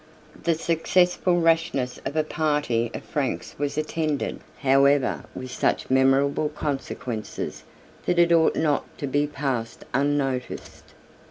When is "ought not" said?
8.31-8.97